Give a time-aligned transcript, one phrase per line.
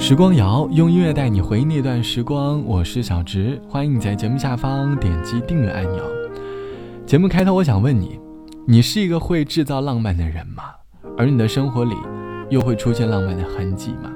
[0.00, 6.02] 时光谣用音乐带你回忆那段时光，我是小植，欢迎你在节目下方点击订阅按钮。
[7.04, 8.18] 节目开头，我想问你，
[8.66, 10.64] 你是一个会制造浪漫的人吗？
[11.18, 11.94] 而你的生活里
[12.48, 14.10] 又会出现浪漫的痕迹吗？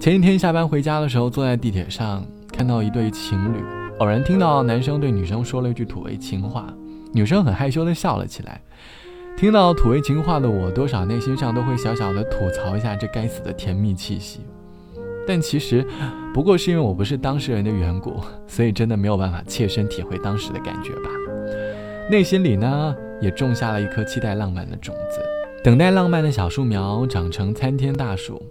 [0.00, 3.62] 前几天下班回家的时候，坐在地铁上，看到一对情侣，
[3.98, 6.66] 偶然听到男生对女生说了一句土味情话，
[7.12, 8.58] 女生很害羞的笑了起来。
[9.36, 14.40] 听到土味情话的我，多少内心上都会小小的吐槽一下这该死的甜蜜气息。
[15.28, 15.86] 但其实，
[16.32, 21.10] 不过是因为我不是当事人的缘故，所以真的没有办法切身体会当时的感觉吧。
[22.10, 25.20] 内心里呢，也种下了一颗期待浪漫的种子，
[25.62, 28.42] 等待浪漫的小树苗长成参天大树。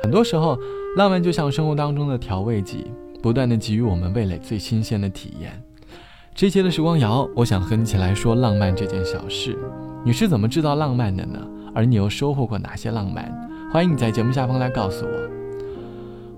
[0.00, 0.56] 很多时候，
[0.96, 2.86] 浪漫就像生活当中的调味剂，
[3.20, 5.60] 不断的给予我们味蕾最新鲜的体验。
[6.34, 9.58] 这期的时光谣，我想和你一起来说浪漫这件小事。
[10.04, 11.40] 你是怎么制造浪漫的呢？
[11.74, 13.32] 而你又收获过哪些浪漫？
[13.72, 15.21] 欢迎你在节目下方来告诉我。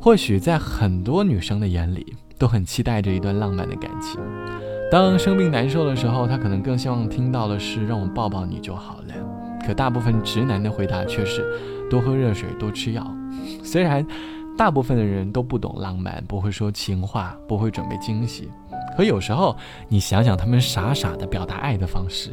[0.04, 4.20] 或许在很多女生的眼里，都很期待着一段浪漫的感情。
[4.92, 9.14] 当生病难受的时候，她可能更希望听到的是“让我抱抱你就好了”。
[9.66, 11.42] 可大部分直男的回答却是
[11.88, 13.02] “多喝热水，多吃药”。
[13.64, 14.06] 虽然
[14.58, 18.50] 大部分的人都不懂浪漫，不会说情话，不会准备惊喜，
[18.98, 19.56] 可有时候
[19.88, 22.30] 你想想他们傻傻的表达爱的方式。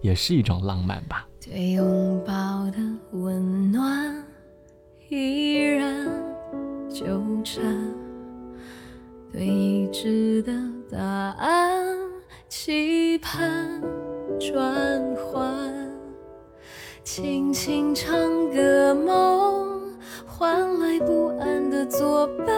[0.00, 1.26] 也是一种浪漫吧。
[1.44, 2.32] 对拥抱
[2.70, 2.78] 的
[3.12, 4.24] 温暖
[5.10, 6.08] 依然
[6.92, 7.62] 纠缠，
[9.32, 10.52] 对已知的
[10.90, 11.96] 答案
[12.48, 13.80] 期盼
[14.40, 15.54] 转换，
[17.04, 18.12] 轻轻唱
[18.50, 19.80] 个梦，
[20.26, 22.48] 换来不安的作伴。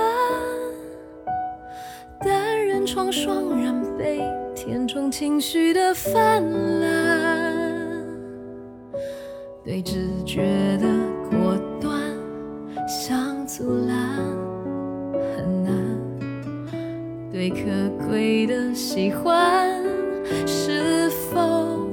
[2.21, 4.23] 单人床双人被，
[4.55, 6.43] 填充情绪的泛
[6.81, 7.63] 滥。
[9.65, 10.87] 对直觉的，
[13.63, 13.97] 阻拦
[15.37, 15.73] 很难；
[17.31, 17.61] 对可
[18.09, 19.71] 贵的喜欢，
[20.45, 21.89] 是否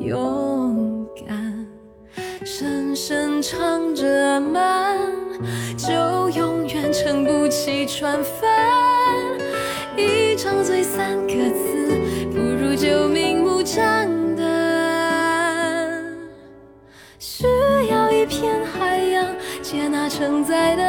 [0.00, 1.64] 勇敢？
[2.44, 4.98] 深深唱着慢，
[5.76, 8.50] 就永远撑不起船帆。
[9.96, 12.00] 一张嘴三个字，
[12.32, 16.04] 不如就明目张胆。
[17.20, 17.44] 需
[17.88, 19.24] 要一片海洋。
[19.62, 20.81] 接纳承载的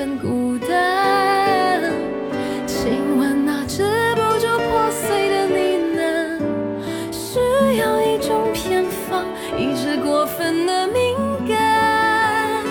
[0.00, 1.82] 份孤单。
[2.66, 3.82] 亲吻那止
[4.14, 5.58] 不住破碎的呢
[5.94, 7.38] 喃，需
[7.76, 9.26] 要一种偏方，
[9.58, 11.14] 抑制过分的敏
[11.46, 12.64] 感。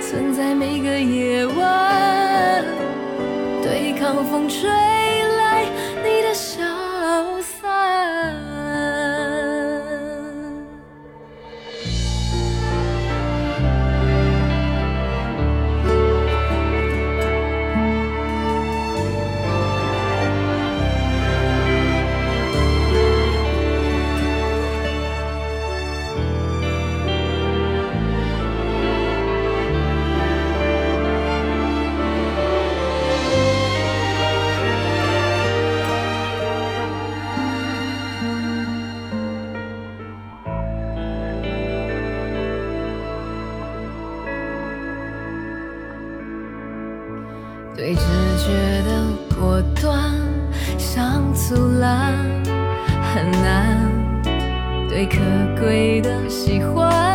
[0.00, 2.64] 存在每个夜晚，
[3.62, 5.05] 对抗风吹。
[53.14, 53.76] 很难；
[54.88, 55.16] 对可
[55.60, 57.05] 贵的喜欢，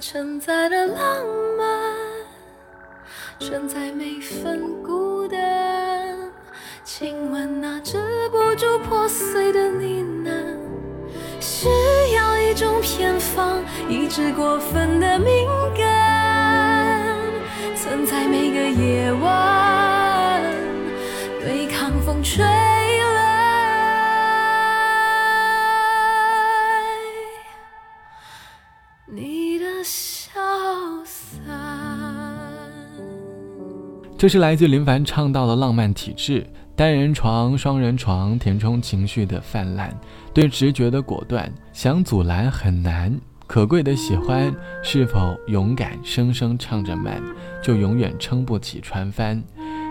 [0.00, 1.24] 承载的浪
[1.56, 1.66] 漫，
[3.40, 5.38] 承载每份孤单。
[6.84, 7.98] 亲吻那止
[8.30, 9.84] 不住破碎的呢
[10.24, 10.30] 喃，
[11.40, 11.68] 需
[12.14, 15.46] 要一种偏方，抑制过分的敏
[15.76, 17.16] 感，
[17.74, 20.42] 曾在每个夜晚
[21.40, 22.44] 对抗风吹
[34.18, 36.44] 这是来自林凡唱到的浪漫体质，
[36.74, 39.90] 单人床、双人床，填充情绪的泛滥，
[40.34, 43.16] 对直觉的果断，想阻拦很难。
[43.46, 45.96] 可贵的喜欢，是否勇敢？
[46.02, 47.22] 声声唱着慢，
[47.62, 49.40] 就永远撑不起船帆。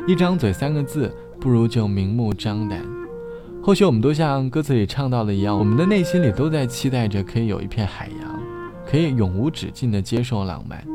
[0.06, 1.10] 一张嘴三个字，
[1.40, 2.82] 不如就明目张胆。
[3.64, 8.40] 或许我们都像歌词里唱到的一样，我们的内心里都在期待着可以有一片海洋，
[8.86, 10.86] 可以永无止境的接受浪漫。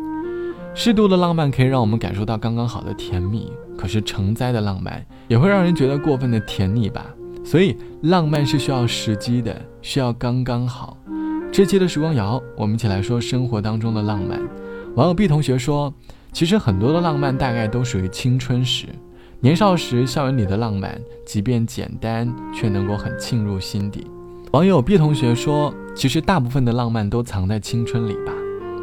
[0.75, 7.07] 适度的浪漫可以让我们感受到刚刚好的甜蜜，可是成灾的浪漫也会让人觉得过分的甜腻吧。
[7.45, 10.97] 所以，浪漫是需要时机的，需要刚刚好。
[11.53, 14.41] 这期的时光谣，我们一起来说生活当中的浪漫。
[14.95, 15.93] 网友 B 同学说，
[16.33, 18.87] 其实很多的浪漫大概都属于青春时，
[19.41, 24.07] 年少时校园里的浪漫，即便简单，却能够很沁入心底。
[24.53, 28.33] 网友 B 同学说，其实大部分的浪漫都藏在青春里吧。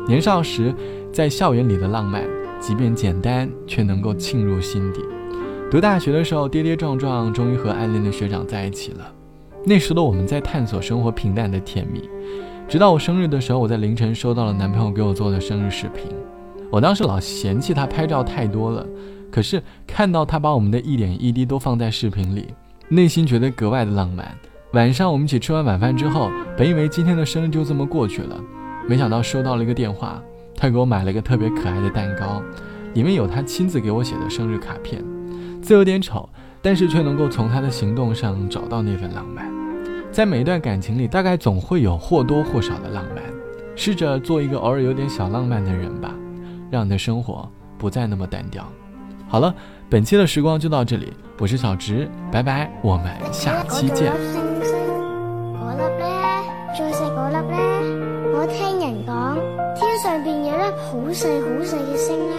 [0.07, 0.73] 年少时，
[1.11, 2.23] 在校园里的浪漫，
[2.59, 5.01] 即便简单，却能够沁入心底。
[5.71, 9.11] 读大学的时候，跌跌撞撞，终于和暗恋的学长在一起了。
[9.65, 12.09] 那时的我们在探索生活平淡的甜蜜。
[12.67, 16.05] 直到我生日的时候，我在凌晨收到了男朋友给我做的生日视频。
[16.71, 18.85] 我当时老嫌弃他拍照太多了，
[19.31, 22.53] 可是看到他把我们的一点一滴都放在视频里，
[22.87, 24.31] 内心觉得格外的浪漫。
[24.73, 28.39] 晚上我们一起吃完晚饭之后，本以为今天的生日就这么过去了。
[28.87, 30.21] 没想到收到了一个电话，
[30.59, 32.43] 他给我买了一个特别可爱的蛋糕，
[32.93, 35.01] 里面有他亲自给我写的生日卡片，
[35.61, 36.27] 字有点丑，
[36.61, 39.49] 但是却能够从他的行动上找到那份浪漫。
[40.11, 43.23] 在每一段感情里，大概总会有或多或少的浪漫，
[43.73, 46.13] 试着做一个偶尔有点小浪漫的人吧，
[46.69, 48.69] 让你的生活不再那么单调。
[49.29, 49.55] 好了，
[49.89, 54.48] 本期的时光就到这里，我是小直，拜拜，我们下期见。
[61.19, 62.37] 细好细嘅星咧，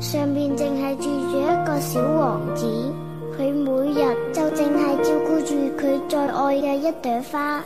[0.00, 2.64] 上面净系住住一个小王子，
[3.36, 7.62] 佢每日就净系照顾住佢最爱嘅一朵花。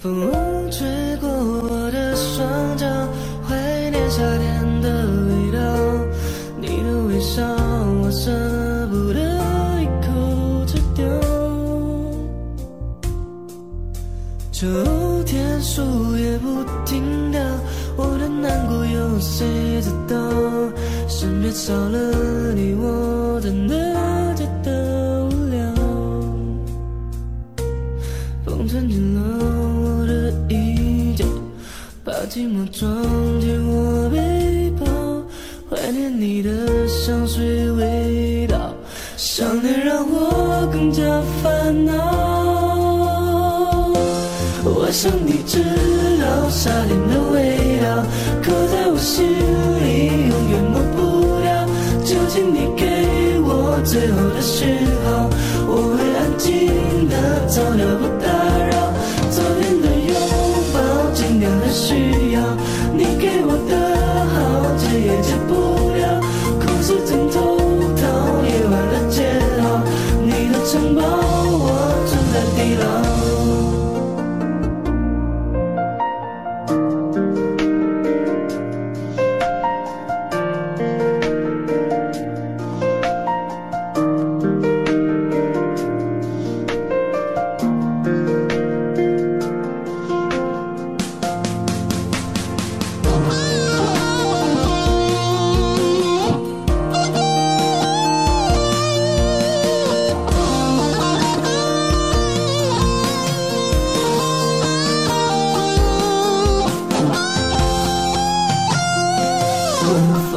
[0.00, 1.05] 風吹
[14.58, 14.66] 秋
[15.26, 15.82] 天树
[16.16, 17.38] 叶不停掉，
[17.94, 19.46] 我的难过有谁
[19.82, 20.16] 知道？
[21.06, 23.76] 身边少了你，我真的
[24.34, 25.74] 觉得无聊。
[28.46, 29.20] 风吹进了
[29.84, 31.26] 我的衣角，
[32.02, 32.90] 把寂寞装
[33.38, 34.86] 进我背包，
[35.68, 38.72] 怀念你的香水味道，
[39.18, 41.02] 想念让我更加
[41.42, 42.25] 烦恼。
[44.86, 45.58] 我想你知
[46.22, 48.06] 道夏天的味道，
[48.40, 51.66] 刻在我心里，永远抹不掉。
[52.04, 55.28] 就请你给我最后的讯号，
[55.66, 57.84] 我会安静的走掉，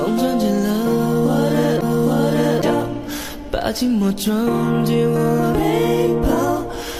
[0.09, 0.67] 风穿进了
[1.27, 2.67] 我的我的脚，
[3.51, 5.59] 把寂寞装进我背
[6.23, 6.27] 包，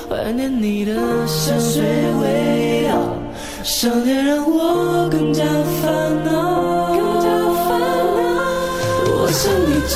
[0.08, 0.94] 怀念你的
[1.26, 1.82] 香水
[2.22, 2.94] 味道，
[3.64, 5.44] 想念让我更加
[5.82, 6.94] 烦恼。
[6.94, 7.28] 更加
[7.66, 8.28] 烦恼。
[9.12, 9.94] 我想你知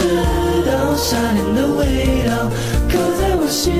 [0.65, 1.82] 道夏天的味
[2.27, 2.50] 道，
[2.89, 3.74] 刻在我心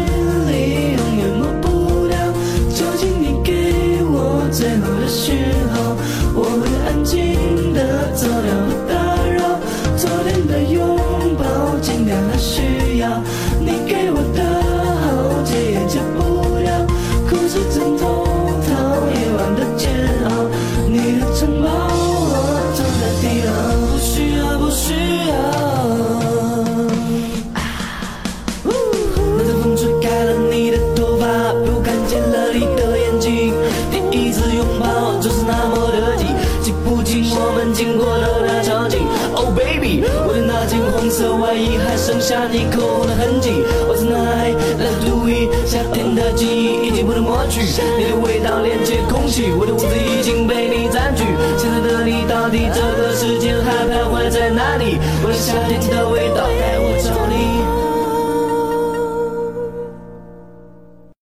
[40.92, 43.64] 红色外衣还剩下你口红的痕迹。
[43.88, 47.62] ，Hot night, love to be 夏天的记忆已经不能抹去，
[47.98, 51.24] 你的味道连接空气，我的屋子已经被你占据。
[51.58, 54.98] 现在的你到底这个时间还徘徊在哪里？
[55.24, 57.33] 我的夏天的味道带我找你。